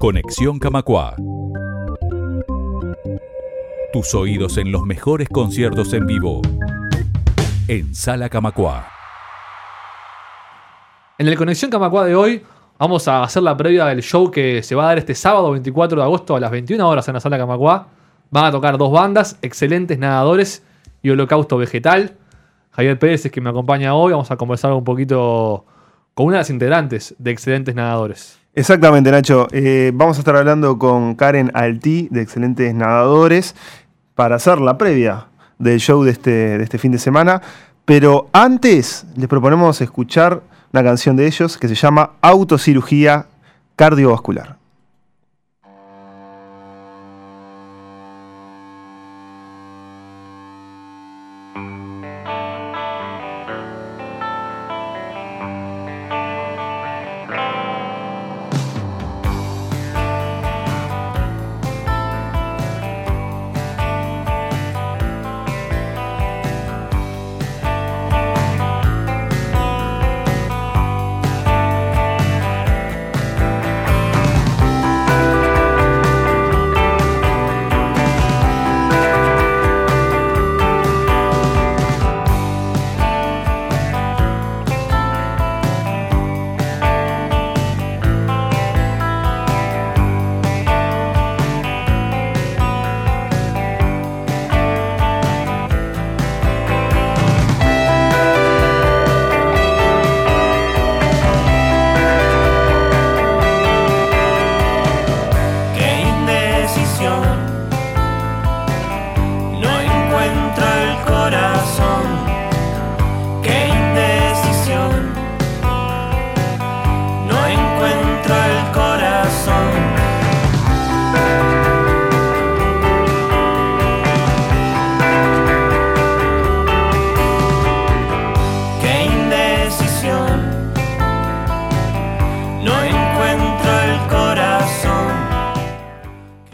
[0.00, 1.14] Conexión Camacua.
[3.92, 6.40] Tus oídos en los mejores conciertos en vivo.
[7.68, 8.86] En Sala Camacua.
[11.18, 12.42] En el Conexión Camacua de hoy
[12.78, 15.98] vamos a hacer la previa del show que se va a dar este sábado 24
[15.98, 17.88] de agosto a las 21 horas en la Sala Camacua.
[18.30, 20.64] Van a tocar dos bandas, Excelentes Nadadores
[21.02, 22.16] y Holocausto Vegetal.
[22.70, 24.12] Javier Pérez es quien me acompaña hoy.
[24.12, 25.66] Vamos a conversar un poquito
[26.14, 28.39] con una de las integrantes de Excelentes Nadadores.
[28.52, 29.46] Exactamente, Nacho.
[29.52, 33.54] Eh, vamos a estar hablando con Karen Altí de Excelentes Nadadores
[34.14, 37.40] para hacer la previa del show de este, de este fin de semana.
[37.84, 43.26] Pero antes les proponemos escuchar una canción de ellos que se llama Autocirugía
[43.76, 44.59] Cardiovascular.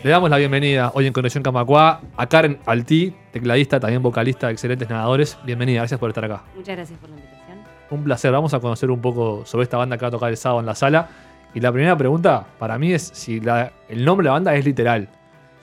[0.06, 4.88] Le damos la bienvenida hoy en Conexión Camacua a Karen Altí, tecladista, también vocalista Excelentes
[4.88, 5.36] Nadadores.
[5.44, 6.44] Bienvenida, gracias por estar acá.
[6.54, 7.58] Muchas gracias por la invitación.
[7.90, 8.30] Un placer.
[8.30, 10.66] Vamos a conocer un poco sobre esta banda que va a tocar el sábado en
[10.66, 11.08] la sala.
[11.54, 14.64] Y la primera pregunta para mí es si la- el nombre de la banda es
[14.64, 15.08] literal.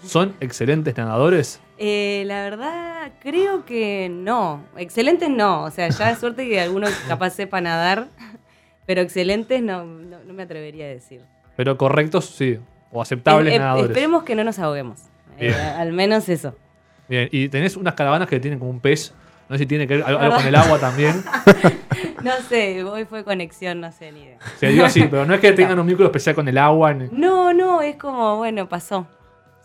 [0.04, 1.62] ¿Son excelentes nadadores?
[1.78, 4.66] Eh, la verdad, creo que no.
[4.76, 5.64] Excelentes no.
[5.64, 8.08] O sea, ya es suerte que alguno capaz sepa nadar,
[8.86, 11.22] pero excelentes no, no, no me atrevería a decir.
[11.56, 12.60] Pero correctos, sí.
[12.94, 13.90] O aceptables Eh, eh, nadadores.
[13.90, 15.00] esperemos que no nos ahoguemos.
[15.40, 16.56] Eh, al menos eso.
[17.10, 17.28] Bien.
[17.32, 19.14] Y tenés unas caravanas que tienen como un pez.
[19.50, 21.22] No sé si tiene que ver algo, algo con el agua también.
[22.24, 24.38] No sé, hoy fue conexión, no sé ni idea.
[24.58, 26.94] Se digo así, pero no es que tengan un vínculo especial con el agua.
[26.94, 29.06] ni- No, no, es como, bueno, pasó.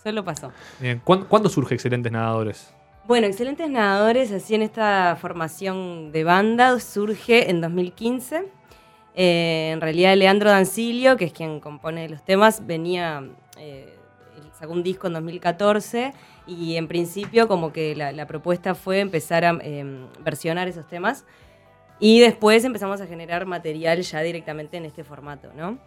[0.03, 0.51] Solo pasó.
[0.81, 1.01] Bien.
[1.05, 2.75] ¿Cuándo, cuándo surge Excelentes Nadadores?
[3.07, 8.45] Bueno, Excelentes Nadadores, así en esta formación de banda, surge en 2015.
[9.21, 13.25] Eh, en realidad, Leandro Dancilio, que es quien compone los temas, venía,
[13.59, 13.99] eh,
[14.53, 16.13] sacó un disco en 2014
[16.47, 21.25] y en principio como que la, propuesta fue empezar a eh, versionar esos temas
[21.99, 25.79] y después empezamos a generar material ya directamente en este formato, ¿no?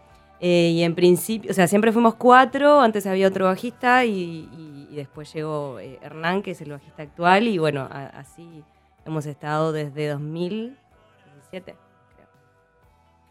[0.41, 5.31] Eh, y en principio, o sea, siempre fuimos cuatro, antes había otro bajista y, después
[5.33, 8.61] llegó eh, Hernán, que es el bajista actual, y bueno, así
[9.05, 11.90] hemos estado desde 2017.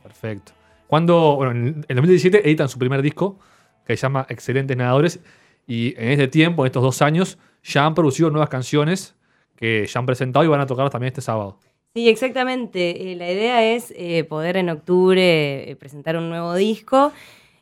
[0.02, 0.52] Perfecto.
[0.86, 3.38] Cuando, en el 2017 editan su primer disco,
[3.86, 5.20] que se llama Excelentes Nadadores,
[5.66, 9.14] y en este tiempo, en estos dos años, ya han producido nuevas canciones
[9.56, 11.58] que ya han presentado y van a tocar también este sábado.
[11.94, 13.12] Sí, exactamente.
[13.12, 17.12] Eh, la idea es eh, poder en octubre eh, presentar un nuevo disco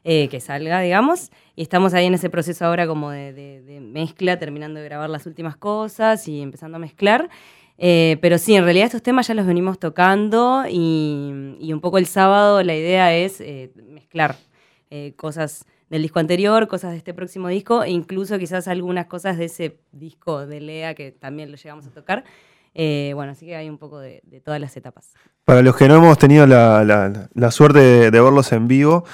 [0.04, 1.30] que salga, digamos.
[1.54, 5.58] Y estamos ahí en ese proceso ahora como de mezcla, terminando de grabar las últimas
[5.58, 7.28] cosas y empezando a mezclar.
[7.78, 11.30] Eh, pero sí, en realidad estos temas ya los venimos tocando y,
[11.72, 14.36] un poco el sábado la idea es eh, mezclar
[14.90, 19.38] eh, cosas del disco anterior, cosas de este próximo disco e incluso quizás algunas cosas
[19.38, 22.24] de ese disco de Lea que también lo llegamos a tocar.
[22.74, 25.12] Bueno, así que hay un poco de, todas las etapas.
[25.44, 29.04] Para los que no hemos tenido la, suerte de, verlos en vivo,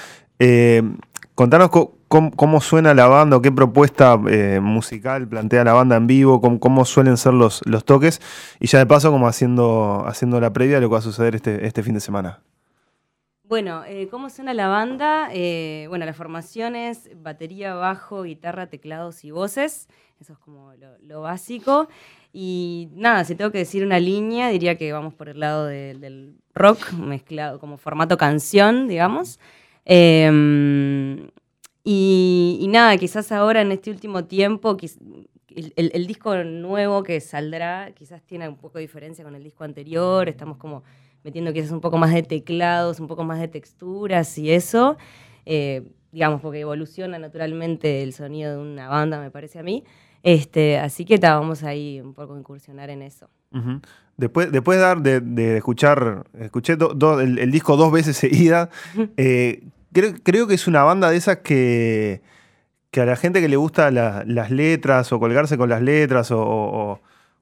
[1.35, 1.97] contanos co-
[2.37, 6.85] cómo, suena la banda o qué propuesta eh, musical plantea la banda en vivo, cómo,
[6.85, 8.21] suelen ser los, toques
[8.61, 11.35] y ya de paso como haciendo, haciendo la previa de lo que va a suceder
[11.35, 12.41] este, este fin de semana.
[13.47, 15.29] Bueno, eh, ¿cómo suena la banda?
[15.33, 19.89] Eh, bueno, la formación es batería, bajo, guitarra, teclados y voces.
[20.21, 20.73] Eso es como
[21.03, 21.89] lo, básico.
[22.33, 25.95] Y nada, si tengo que decir una línea, diría que vamos por el lado de-
[25.95, 29.39] del rock, mezclado como formato canción, digamos.
[29.85, 31.29] Eh,
[31.85, 34.77] Y, y nada, quizás ahora en este último tiempo,
[35.55, 39.45] el, el- el disco nuevo que saldrá quizás tiene un poco de diferencia con el
[39.45, 40.83] disco anterior, estamos como
[41.23, 44.97] metiendo quizás un poco más de teclados, un poco más de texturas y eso,
[45.47, 49.85] eh, digamos, porque evoluciona naturalmente el sonido de una banda, me parece a mí.
[50.23, 53.29] Este, así que ta, vamos ahí un poco a incursionar en eso.
[54.17, 58.17] Después, después de, dar- de, de escuchar, escuché do- do- el, el disco dos veces
[58.57, 58.71] seguida,
[59.17, 59.63] eh,
[59.95, 62.21] creo, creo que es una banda de esas que,
[62.91, 66.31] que a la gente que le gusta la- las letras o colgarse con las letras
[66.31, 67.01] o, o-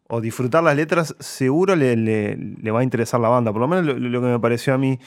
[0.09, 3.67] o disfrutar las letras, seguro le, le- le va a interesar la banda, por lo
[3.69, 4.99] menos lo, lo que me pareció a mí.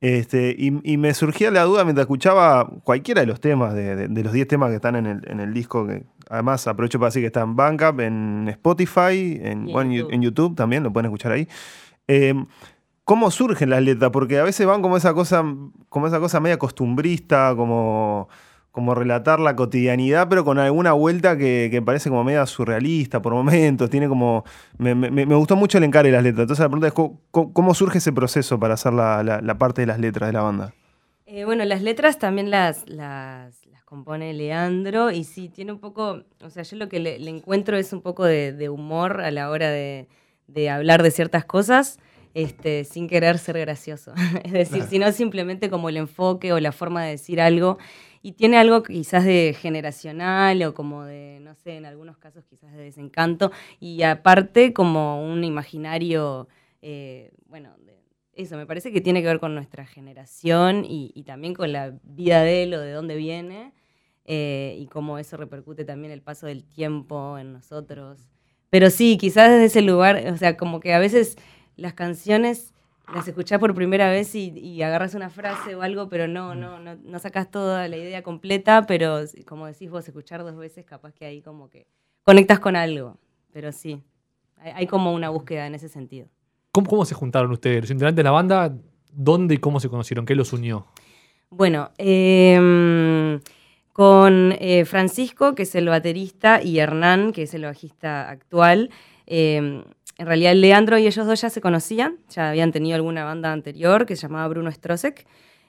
[0.00, 4.08] Este, y, y me surgía la duda mientras escuchaba cualquiera de los temas, de, de-
[4.08, 7.08] de los 10 temas que están en el, en el disco, que además aprovecho para
[7.08, 10.12] decir que está en Bandcamp, en Spotify, en, bueno, en YouTube.
[10.14, 11.48] en YouTube también, lo pueden escuchar ahí.
[12.08, 12.34] Eh,
[13.06, 14.10] ¿Cómo surgen las letras?
[14.10, 15.44] Porque a veces van como esa cosa,
[15.88, 18.28] como esa cosa media costumbrista, como,
[18.72, 23.90] como relatar la cotidianidad, pero con alguna vuelta que, parece como media surrealista por momentos.
[23.90, 24.42] Tiene como.
[24.76, 26.42] Me, me- gustó mucho el encare de las letras.
[26.42, 26.94] Entonces la pregunta es:
[27.30, 30.74] ¿cómo, surge ese proceso para hacer la, la- parte de las letras de la banda?
[31.26, 36.24] Eh, bueno, las letras también las, las, las compone Leandro y sí, tiene un poco,
[36.42, 39.30] o sea, yo lo que le, le encuentro es un poco de, de humor a
[39.30, 40.08] la hora de,
[40.48, 42.00] de hablar de ciertas cosas.
[42.38, 44.12] Este, sin querer ser gracioso.
[44.44, 47.78] es decir, sino simplemente como el enfoque o la forma de decir algo.
[48.22, 52.72] Y tiene algo quizás de generacional o como de, no sé, en algunos casos quizás
[52.72, 53.52] de desencanto.
[53.80, 56.48] Y aparte como un imaginario,
[56.82, 57.96] eh, bueno, de-
[58.34, 61.94] eso me parece que tiene que ver con nuestra generación y, y también con la
[62.02, 63.72] vida de él o de dónde viene.
[64.28, 68.28] eh, y cómo eso repercute también el paso del tiempo en nosotros.
[68.70, 71.36] Pero sí, quizás desde ese lugar, o sea, como que a veces
[71.76, 72.72] las canciones
[73.14, 76.80] las escuchás por primera vez y, y agarras una frase o algo, pero no, no,
[76.80, 81.12] no, no sacas toda la idea completa, pero como decís vos, escuchar dos veces capaz
[81.12, 81.86] que ahí como que
[82.24, 83.16] conectas con algo.
[83.52, 84.02] Pero sí,
[84.56, 86.26] hay, hay como una búsqueda en ese sentido.
[86.72, 87.82] ¿Cómo, cómo se juntaron ustedes?
[87.82, 88.76] Los integrantes de la banda,
[89.12, 90.26] ¿dónde y cómo se conocieron?
[90.26, 90.86] ¿Qué los unió?
[91.48, 93.40] Bueno, em,
[93.92, 98.90] con eh, Francisco, que es el baterista, y Hernán, que es el bajista actual.
[99.26, 99.84] em,
[100.18, 104.06] en realidad, Leandro y ellos dos ya se conocían, ya habían tenido alguna banda anterior
[104.06, 105.26] que se llamaba Bruno Strosek.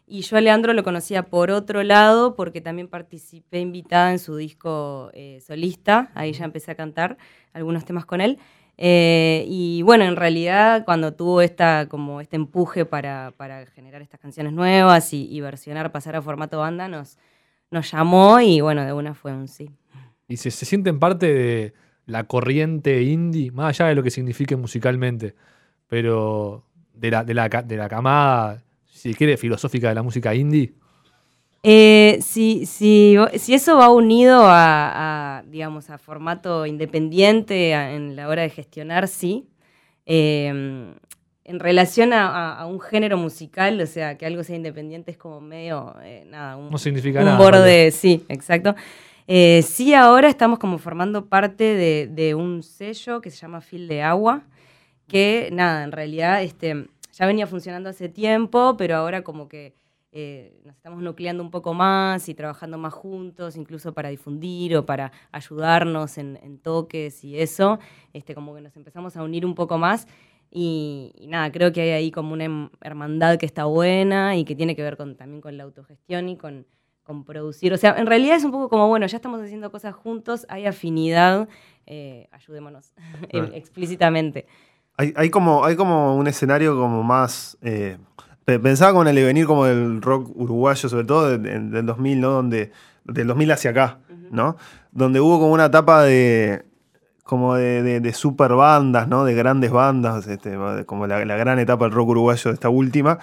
[0.09, 4.37] Y yo a Leandro lo conocía por otro lado, porque también participé invitada en su
[4.37, 6.11] disco eh, solista.
[6.15, 7.17] Ahí ya empecé a cantar
[7.51, 8.39] algunos temas con él.
[8.77, 14.21] Eh, y bueno, en realidad cuando tuvo esta, como este empuje para, para generar estas
[14.21, 17.17] canciones nuevas y, y versionar, pasar a formato banda, nos,
[17.69, 19.69] nos llamó y bueno, de una fue un sí.
[20.29, 21.73] Y se, se sienten parte de
[22.07, 25.35] la corriente indie, más allá de lo que signifique musicalmente,
[25.87, 26.63] pero
[26.93, 30.73] de la, de la, de la camada, si quiere, filosófica de la música indie.
[31.63, 38.15] Eh, si, si, si eso va unido a, a, digamos, a formato independiente a- en
[38.15, 39.47] la hora de gestionar, sí.
[40.05, 40.93] Eh,
[41.47, 45.95] en relación a, un género musical, o sea, que algo sea independiente es como medio,
[46.03, 47.37] eh, nada, un, No significa un nada.
[47.37, 48.75] borde, sí, exacto.
[49.29, 51.75] Eh, sí, ahora estamos como formando parte
[52.07, 54.43] de, un sello que se llama Fil de Agua,
[55.07, 59.75] que nada, en realidad este, ya venía funcionando hace tiempo, pero ahora como que
[60.13, 64.85] eh, nos estamos nucleando un poco más y trabajando más juntos, incluso para difundir o
[64.85, 67.79] para ayudarnos en, en toques y eso,
[68.13, 70.07] este, como que nos empezamos a unir un poco más.
[70.49, 74.55] Y, y nada, creo que hay ahí como una hermandad que está buena y que
[74.55, 76.65] tiene que ver con, también con la autogestión y con,
[77.07, 77.73] con producir.
[77.73, 80.65] O sea, en realidad es un poco como, bueno, ya estamos haciendo cosas juntos, hay
[80.65, 81.47] afinidad,
[81.87, 82.91] eh, ayudémonos
[83.31, 83.49] Claro.
[83.53, 84.45] explícitamente.
[84.97, 87.57] Hay, hay como, hay como un escenario como más...
[87.61, 87.97] eh,
[88.45, 92.19] pe- pensaba con el devenir como del rock uruguayo, sobre todo de- de- del 2000,
[92.19, 92.29] ¿no?
[92.31, 92.71] Donde,
[93.05, 93.99] del 2000 hacia acá,
[94.29, 94.57] ¿no?
[94.91, 96.65] Donde hubo como una etapa de
[97.23, 99.23] como de, de, de super bandas, ¿no?
[99.25, 103.19] De grandes bandas, este, como la, la gran etapa del rock uruguayo de esta última.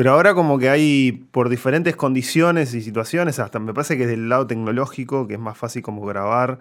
[0.00, 4.30] Pero ahora como que hay, por diferentes condiciones y situaciones, hasta me parece que del
[4.30, 6.58] lado tecnológico, que es más fácil como grabar,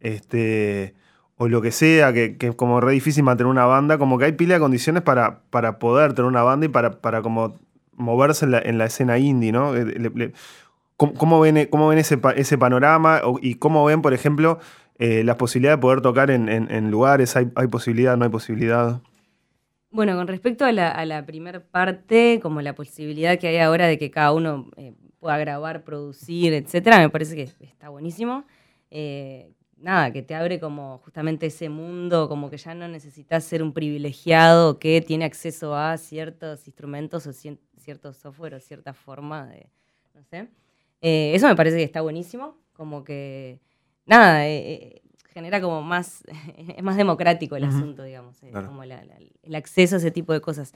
[0.00, 0.92] este,
[1.38, 4.32] o lo que sea, que, es como re difícil mantener una banda, como que hay
[4.32, 7.56] pila de condiciones para, para poder tener una banda y para, para como
[7.96, 9.74] moverse en la, en la escena indie, ¿no?
[9.74, 10.34] Eh,
[10.98, 11.56] ¿Cómo, cómo ven,
[11.96, 14.58] ese, ese panorama y cómo ven, por ejemplo,
[14.98, 17.36] eh, la posibilidad de poder tocar en, en- en lugares?
[17.36, 19.00] ¿Hay, ¿Hay posibilidad, no hay posibilidad?
[19.94, 23.86] Bueno, con respecto a la, a la primer parte, como la posibilidad que hay ahora
[23.86, 28.46] de que cada uno eh, pueda grabar, producir, etcétera, me parece que está buenísimo.
[28.90, 33.62] Eh, nada, que te abre como justamente ese mundo, como que ya no necesitas ser
[33.62, 39.68] un privilegiado que tiene acceso a ciertos instrumentos o cierto software o cierta forma de,
[40.14, 40.48] no sé.
[41.02, 43.60] Eh, eso me parece que está buenísimo, como que,
[44.06, 45.01] nada, eh, eh,
[45.32, 46.22] genera como más,
[46.76, 47.76] es más democrático el Ujú.
[47.76, 48.66] asunto, digamos, Claro.
[48.68, 50.72] como la- la- el acceso a ese tipo de cosas.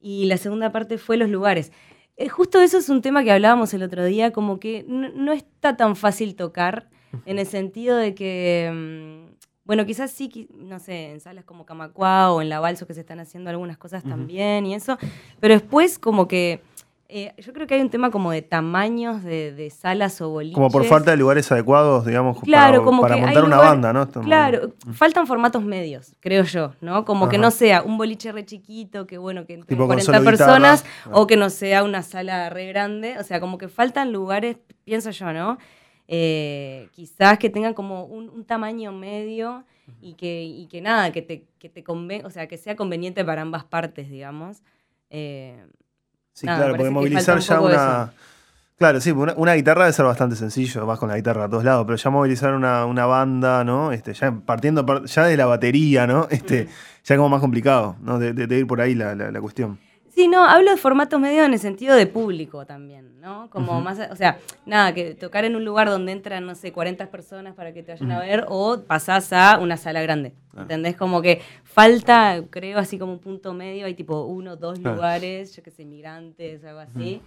[0.00, 1.72] Y la segunda parte fue los lugares.
[2.16, 5.32] Eh, justo eso es un tema que hablábamos el otro día, como que no, no
[5.32, 6.88] está tan fácil tocar,
[7.26, 12.32] en el sentido de que, mm, bueno, quizás sí, no sé, en salas como Camacuá
[12.32, 14.96] o en La Balso que se están haciendo algunas cosas también y eso,
[15.40, 16.60] pero después como que,
[17.12, 20.54] eh, yo creo que hay un tema como de tamaños de, de salas o boliches.
[20.54, 23.70] Como por falta de lugares adecuados, digamos, Claro, para, como para que montar una lugar-
[23.70, 24.02] banda, ¿no?
[24.04, 27.04] Esto- Claro, faltan formatos medios, creo yo, ¿no?
[27.04, 30.36] Como que no sea un boliche re chiquito, que bueno, que con 40 solo guitarra.
[30.36, 33.18] personas, o que no sea una sala re grande.
[33.18, 35.58] O sea, como que faltan lugares, pienso yo, ¿no?
[36.08, 39.64] Eh, quizás que tengan como un, un tamaño medio
[40.00, 43.24] y que, y que nada, que te, que te conven- o sea, que sea conveniente
[43.24, 44.62] para ambas partes, digamos.
[45.10, 45.64] Eh,
[46.40, 48.12] Sí, Nada, claro, porque movilizar ya una.
[48.78, 51.64] Claro, sí, una, una guitarra debe ser bastante sencillo, vas con la guitarra a todos
[51.64, 53.92] lados, pero ya movilizar una, una banda, ¿no?
[53.92, 56.28] Este, ya partiendo par- ya de la batería, ¿no?
[56.30, 56.66] Este,
[57.04, 58.18] ya como más complicado, ¿no?
[58.18, 59.78] De, de- de ir por ahí la, la- la cuestión.
[60.20, 63.48] Sí, no, hablo de formatos medios en el sentido de público también, ¿no?
[63.48, 63.80] Como Ujú.
[63.80, 64.36] más, o sea,
[64.66, 67.92] nada, que tocar en un lugar donde entran, no sé, 40 personas para que te
[67.92, 70.64] vayan a ver o pasás a una sala grande, Claro.
[70.64, 70.94] ¿entendés?
[70.94, 74.96] Como que falta, creo, así como un punto medio, hay tipo uno, dos Claro.
[74.96, 77.22] lugares, yo qué sé, migrantes, algo así.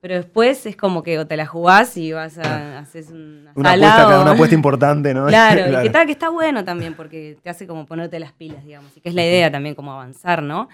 [0.00, 3.70] Pero después es como que o te la jugás y vas a haces una, Una
[3.70, 5.26] sala apuesta, claro, o- una apuesta importante, ¿no?
[5.26, 8.64] Claro, y que está, que está bueno también, porque te hace como ponerte las pilas,
[8.64, 10.68] digamos, y que es la idea también como avanzar, ¿no?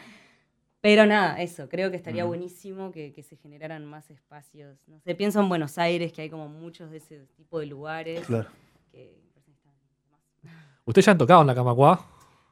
[0.84, 4.76] Pero nada, eso, creo que estaría buenísimo que, que se generaran más espacios.
[4.86, 8.26] No sé, pienso en Buenos Aires, que hay como muchos de ese tipo de lugares.
[8.26, 8.50] Claro.
[8.92, 9.16] que-
[10.84, 12.04] ¿Ustedes ya han tocado en la Camacuá?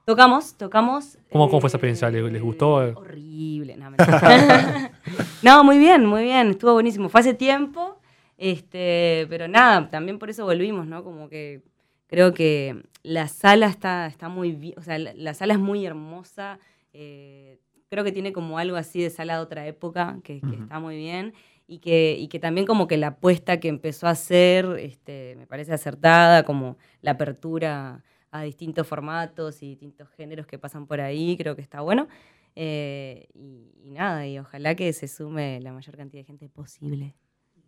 [0.07, 1.19] Tocamos, tocamos.
[1.31, 2.09] ¿Cómo- cómo fue esa experiencia?
[2.09, 2.77] ¿Les- les gustó?
[2.77, 3.77] Horrible.
[3.77, 3.91] No,
[5.43, 6.49] no, muy bien, muy bien.
[6.53, 7.11] Estuvo buenísimo.
[7.11, 7.99] Fue hace tiempo,
[8.39, 11.05] este, pero nada, también por eso volvimos, ¿no?
[11.05, 11.61] Como que
[12.07, 15.85] creo que la sala está, está muy bien, o sea, la, la sala es muy
[15.85, 16.59] hermosa.
[16.95, 17.59] eh,
[17.93, 20.63] creo que tiene como algo así de sala de otra época, que, que Ujú.
[20.63, 21.35] está muy bien.
[21.67, 25.47] Y que, y que también como que la apuesta que empezó a hacer, este, me
[25.47, 31.37] parece acertada, como la apertura a distintos formatos y distintos géneros que pasan por ahí,
[31.37, 32.09] creo que está bueno.
[32.57, 37.15] Eh, y, y nada, y ojalá que se sume la mayor cantidad de gente posible.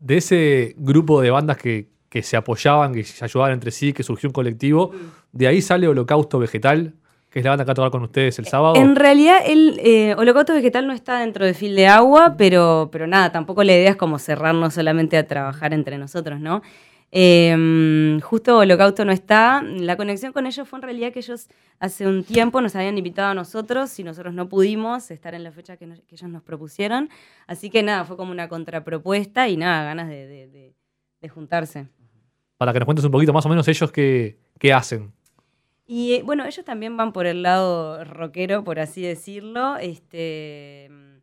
[0.00, 4.02] De ese grupo de bandas que, que se apoyaban, que se ayudaban entre sí, que
[4.02, 4.90] surgió un colectivo,
[5.32, 6.94] de ahí sale Holocausto Vegetal,
[7.34, 8.76] que es la banda que va a tocar con ustedes el sábado.
[8.76, 13.08] En realidad, el eh, Holocausto Vegetal no está dentro de Fil de Agua, pero, pero
[13.08, 16.62] nada, tampoco la idea es como cerrarnos solamente a trabajar entre nosotros, ¿no?
[17.16, 19.62] Eh, justo Holocausto no está.
[19.62, 21.48] La conexión con ellos fue en realidad que ellos
[21.80, 25.50] hace un tiempo nos habían invitado a nosotros y nosotros no pudimos estar en la
[25.50, 27.08] fecha que, nos- que ellos nos propusieron.
[27.46, 30.74] Así que nada, fue como una contrapropuesta y nada, ganas de, de- de-
[31.20, 31.86] de juntarse.
[32.58, 35.12] Para que nos cuentes un poquito más o menos ellos qué, qué hacen.
[35.86, 39.76] Y eh, bueno, ellos también van por el lado rockero, por así decirlo.
[39.76, 41.18] Este, mm,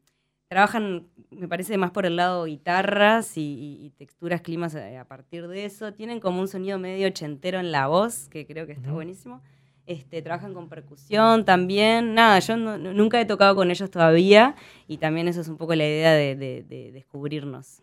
[0.49, 5.05] trabajan, me parece, más por el lado guitarras y, y- y texturas, climas eh, a
[5.05, 5.93] partir de eso.
[5.93, 9.41] Tienen como un sonido medio ochentero en la voz, que creo que está buenísimo.
[9.87, 12.13] Este, trabajan con percusión también.
[12.13, 14.55] Nada, yo no- no- nunca he tocado con ellos todavía
[14.87, 17.81] y también eso es un poco la idea de, de- de descubrirnos.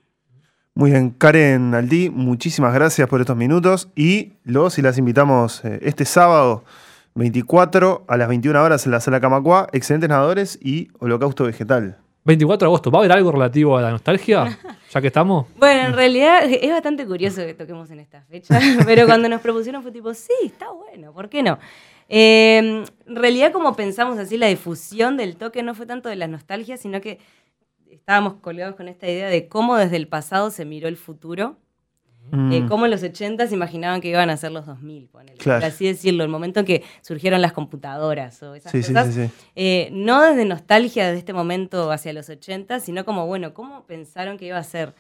[0.79, 5.81] Muy bien, Karen Aldí, muchísimas gracias por estos minutos y los y las invitamos eh,
[5.83, 6.63] este sábado
[7.17, 11.99] 24 a las 21 horas en la sala Camacuá, excelentes nadadores y Holocausto Vegetal.
[12.23, 14.57] 24 de agosto, ¿va a haber algo relativo a la nostalgia?
[14.91, 15.49] Ya que estamos.
[15.59, 19.83] Bueno, en realidad es bastante curioso que toquemos en esta fecha, pero cuando nos propusieron
[19.83, 21.59] fue tipo, sí, está bueno, ¿por qué no?
[22.09, 26.27] Eh, en realidad como pensamos así, la difusión del toque no fue tanto de la
[26.27, 27.19] nostalgia, sino que
[28.09, 31.57] estábamos colgados con esta idea de cómo desde el pasado se miró el futuro,
[32.51, 35.37] eh, Mm, cómo en los 80 se imaginaban que iban a ser los 2000, ponele,
[35.37, 35.61] Claro.
[35.61, 39.15] por así decirlo, el momento en que surgieron las computadoras o esas sí, cosas.
[39.15, 39.31] sí, sí.
[39.57, 44.39] Eh, no desde nostalgia de este momento hacia los 80, sino como, bueno, ¿cómo pensaron
[44.39, 44.95] que iba a ser?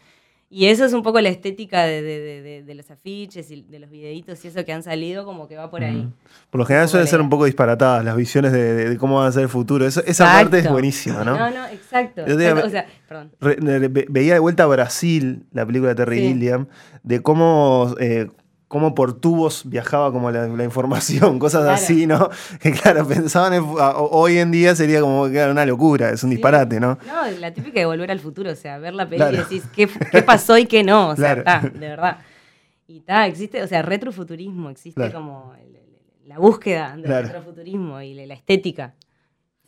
[0.50, 3.90] Y eso es un poco la estética de, de- de- los afiches y de los
[3.90, 5.96] videitos y eso que han salido, como que va por ahí.
[6.04, 6.12] Mm.
[6.50, 9.42] Por lo general suelen ser un poco disparatadas las visiones de, cómo va a ser
[9.42, 9.86] el futuro.
[9.86, 11.36] Eso- esa parte es buenísima, ¿no?
[11.38, 12.22] No, no, exacto.
[12.24, 13.32] O sea, perdón.
[13.40, 16.28] Re- re- ve- veía de vuelta a Brasil, la película de Terry Sí.
[16.28, 16.66] Gilliam,
[17.02, 18.28] de cómo, eh,
[18.68, 21.74] cómo por tubos viajaba como la, la información, cosas Claro.
[21.74, 22.28] así, ¿no?
[22.60, 26.36] Que claro, pensaban en hoy en día sería como era una locura, es un Sí.
[26.36, 26.98] disparate, ¿no?
[27.06, 29.46] No, la típica de volver al futuro, o sea, ver la película Claro.
[29.50, 31.08] y decís, ¿qué, qué pasó y qué no?
[31.08, 31.66] O sea, Claro.
[31.68, 32.18] está, de verdad.
[32.86, 35.14] Y está, existe, o sea, retrofuturismo, existe Claro.
[35.14, 35.68] como el-
[36.28, 37.26] la búsqueda del Claro.
[37.26, 38.94] retrofuturismo y la la estética.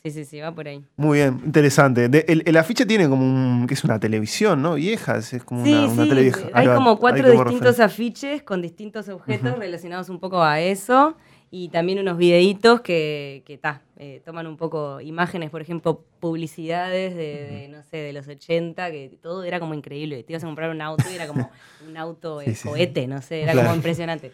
[0.03, 0.83] Sí, sí, sí, va por ahí.
[0.97, 2.09] Muy bien, interesante.
[2.09, 3.67] De- el, el afiche tiene como un.
[3.67, 4.75] que es una televisión, ¿no?
[4.75, 6.49] Vieja, es como Sí, una, una sí, tele vieja.
[6.55, 11.17] hay como cuatro distintos afiches con distintos objetos relacionados un poco a eso
[11.51, 17.15] y también unos videitos que, que ta, eh, toman un poco imágenes, por ejemplo, publicidades
[17.15, 20.23] de, de, no sé, de los 80, que todo era como increíble.
[20.23, 21.51] Te ibas a comprar un auto y era como
[21.87, 22.67] un auto eh, sí.
[22.69, 23.67] cohete, no sé, era Claro.
[23.69, 24.33] como impresionante.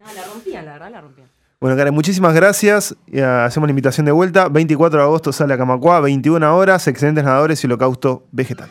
[0.00, 1.28] No, la rompían, la verdad, la rompían.
[1.60, 2.94] Bueno, Karen, muchísimas gracias.
[3.18, 4.48] Ah, hacemos la invitación de vuelta.
[4.48, 8.68] 24 de agosto sale a Camacuá, 21 horas, excelentes nadadores y holocausto vegetal.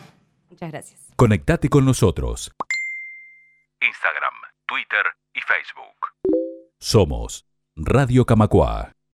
[0.49, 1.01] Muchas gracias.
[1.15, 2.53] Conectate con nosotros.
[3.81, 4.33] Instagram,
[4.67, 5.95] Twitter y Facebook.
[6.79, 8.94] Somos Radio Camacua.